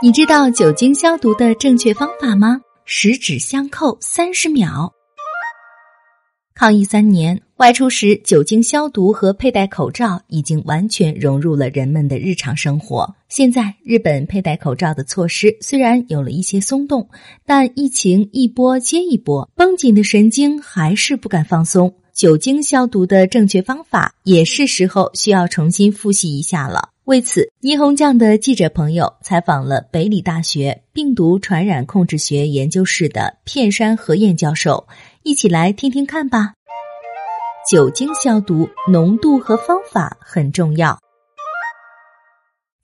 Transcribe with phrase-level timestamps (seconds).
[0.00, 2.60] 你知道酒精消毒的正确方法吗？
[2.84, 4.92] 十指相扣三十秒。
[6.54, 13.12] 抗疫三年，外出时酒精消毒和佩戴口罩已经完全融入了人们的日常生活。
[13.28, 17.08] 现在，日本佩戴口罩的措施虽然有了一些松动，
[17.44, 21.92] 但疫情一波接一波，绷紧的神经还是不敢放松。
[22.14, 26.90] 酒精消毒的正确方法也是时候需要重新复习一下了。
[27.08, 34.86] 为此，霓虹酱的记者朋友采访了北理大学病毒传染控制学研究室的片山和彦教授，
[35.22, 36.52] 一起来听听看吧。
[37.66, 40.98] 酒精消毒浓度和方法很重要，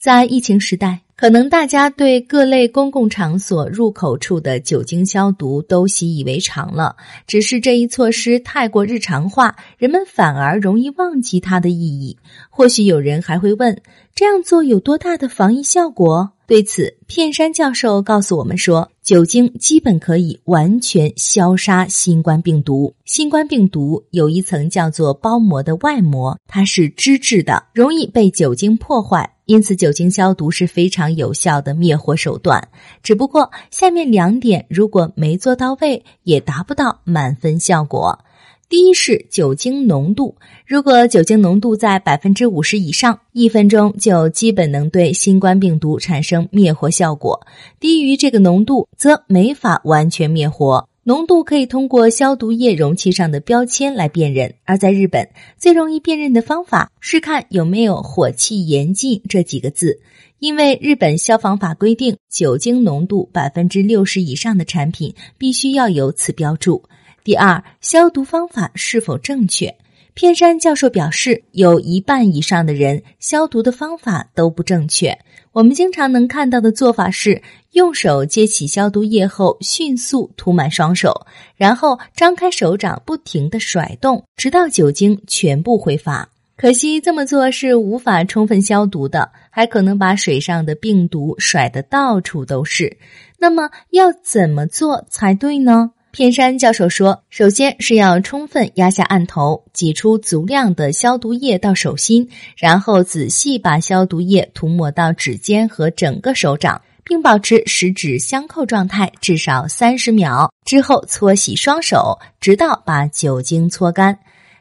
[0.00, 1.03] 在疫情时代。
[1.16, 6.96] 可能大家对各类公共场所入口处的酒精消毒都习以为常了，
[7.26, 12.18] 只是这一措施太过日常化，人们反而容易忘记它的意义。
[12.50, 13.80] 或许有人还会问：
[14.14, 16.32] 这样做有多大的防疫效果？
[16.46, 22.94] 对此，片山教授告诉我们说，酒精基本可以完全消杀新冠病毒。
[23.04, 29.30] 新冠病毒有一层叫做包膜的外膜，它是脂质的，容易被酒精破坏。
[29.44, 32.66] 因此，酒精消毒是非常有效的灭火手段。
[33.02, 38.23] 只不过，下面两点如果没做到位，也达不到满分效果。
[38.68, 47.38] 第一是酒精浓度，如果酒精浓度在百分之五十以上，一分钟就基本能对新冠病毒产生灭活效果；
[47.78, 50.88] 低于这个浓度，则没法完全灭活。
[51.04, 60.00] 浓度可以通过消毒液容器上的标签来辨认，而在日本，最容易辨认的方法是看有没有“火气严禁”这几个字，
[60.38, 66.82] 因为日本消防法规定，酒精浓度百分之六十以上的产品必须要有此标注。
[67.24, 69.74] 第二，消毒方法是否正确？
[70.12, 75.18] 片山教授表示，有一半以上的人消毒的方法都不正确。
[75.52, 77.40] 我们经常能看到的做法是，
[77.72, 86.28] 用手接起消毒液后，迅速涂满双手，然后张开手掌，不停的甩动，直到酒精全部挥发。
[86.58, 92.98] 可惜这么做是无法充分消毒的，还可能把水上的病毒甩得到处都是。
[93.38, 95.92] 那么要怎么做才对呢？
[96.14, 110.48] 片山教授说：“首先是要充分压下案头，挤出足量的消毒液到手心，然后仔细把消毒液涂抹到指尖和整个手掌，并保持十指相扣状态至少三十秒。
[110.64, 114.16] 之后搓洗双手，直到把酒精搓干。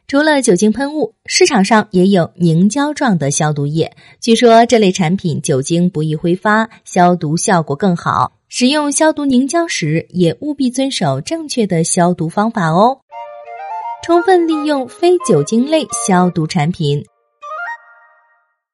[0.07, 12.99] 除了酒精喷雾，市场上也有凝胶状的消毒液，据说这类产品酒精不易挥发，消毒效果更好。”使用消毒凝胶时，也务必遵守正确的消毒方法哦。
[14.03, 17.03] 充分利用非酒精类消毒产品，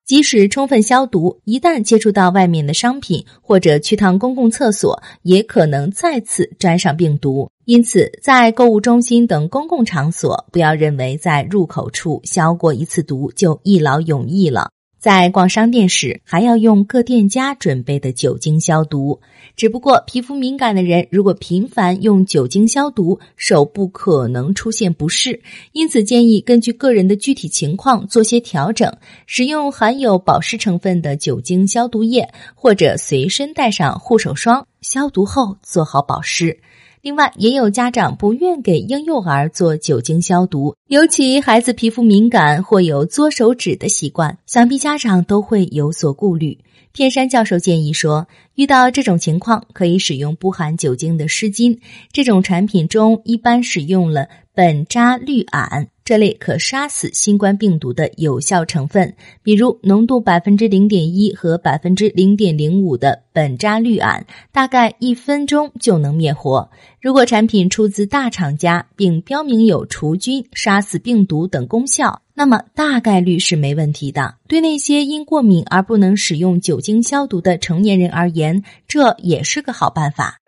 [0.05, 7.49] 即使充分消毒，一旦接触到外面的商品或者去趟公共厕所，也可能再次沾上病毒。
[7.63, 14.71] 因此，在购物中心等公共场所，不要认为在入口处消过一次毒就一劳永逸了。
[14.99, 19.17] 在逛商店时，还要用各店家准备的酒精消毒。
[19.55, 25.41] 只不过，皮肤敏感的人如果频繁用酒精消毒，手部可能出现不适。
[25.71, 28.93] 因此，建议根据个人的具体情况做些调整，
[29.25, 36.59] 使用含有保湿成分的酒精消毒液，或者随身带上护手霜，消毒后做好保湿。
[37.01, 46.59] 另外，也有家长不愿给婴幼儿做酒精消毒，尤其孩子皮肤敏感或有嘬手指的习惯，想必家长都会有所顾虑。
[46.91, 51.77] 片山教授建议说，遇到这种情况，可以使用不含酒精的湿巾，
[52.11, 55.87] 这种产品中一般使用了苯扎氯铵。
[56.09, 66.67] 这类可杀死新冠病毒的有效成分，比如浓度百分之零点一和百分之零点零五的苯扎氯铵，大概一分钟就能灭活。
[66.99, 74.33] 如果产品出自大厂家，并标明有除菌、杀死病毒等功效，那么大概率是没问题的。
[74.47, 80.39] 对那些因过敏而不能使用酒精消毒的成年人而言，这也是个好办法。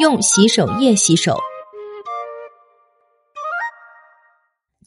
[0.00, 1.36] 用洗手液洗手。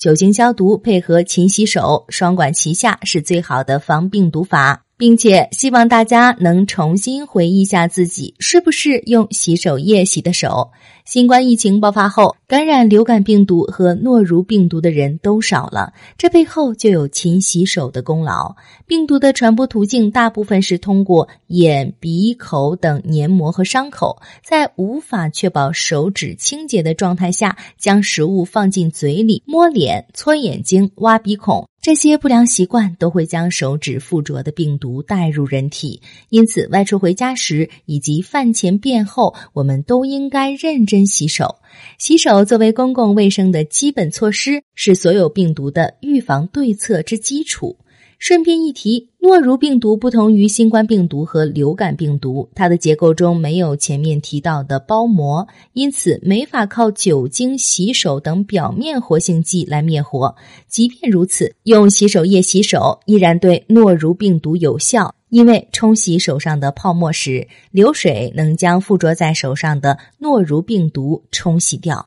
[0.01, 10.71] 酒精消毒配合勤洗手，双管齐下是最好的防病毒法，并且希望大家能重新回忆一下自己是不是用洗手液洗的手。
[11.05, 18.55] 新冠疫情爆发后，感染流感病毒和诺如病毒的人都少了，这背后就有勤洗手的功劳。
[18.85, 31.67] 病毒的传播途径大部分是通过眼、鼻、口等黏膜和伤口，在无法确保手指清洁的状态下，将食物放进嘴里、摸脸、搓眼睛、挖鼻孔。
[31.81, 35.99] 这些不良习惯都会将手指附着的病毒带入人体，
[36.29, 41.55] 因此外出回家时以及饭前便后，我们都应该认真洗手。
[41.97, 47.77] 洗手作为公共卫生的基本措施，是所有病毒的预防对策之基础。
[48.21, 60.35] 顺便一提，诺如病毒不同于新冠病毒和流感病毒，它的结构中没有前面提到的包膜，因此没法靠酒精、洗手等表面活性剂来灭活。
[60.67, 72.05] 即便如此，用洗手液洗手依然对诺如病毒有效，因为冲洗手上的泡沫时，流水能将附着在手上的诺如病毒冲洗掉。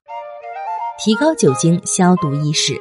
[1.05, 2.72] 提高酒精消毒意识。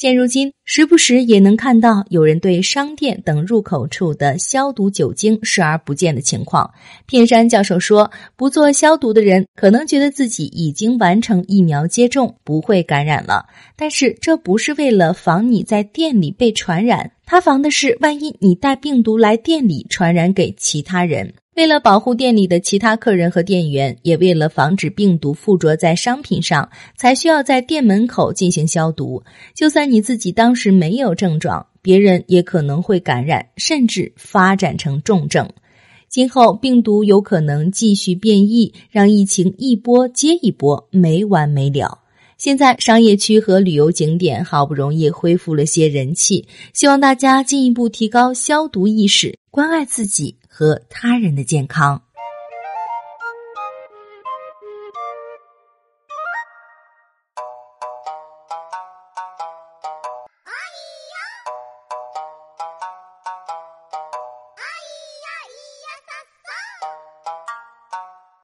[0.00, 6.72] 现如今，时不时也能看到有人对商店等入口处的消毒酒精视而不见的情况。
[7.04, 13.44] 片山教授说：“不做消毒的人可能觉得自己已经完成疫苗接种，不会感染了。
[13.76, 29.22] 但是这不是为了防你在店里被传染，他防的是万一你带病毒来店里传染给其他人。”为了保护店里的其他客人和店员，也为了防止病毒附着在商品上，才需要在店门口进行消毒。
[29.54, 35.48] 就算你自己当时没有症状，别人也可能会感染，甚至发展成重症。
[36.08, 41.99] 今后病毒有可能继续变异，让疫情一波接一波，没完没了。
[42.40, 50.40] 现在商业区和旅游景点好不容易恢复了些人气，希望大家进一步提高消毒意识，关爱自己。
[50.52, 52.02] 和他人的健康。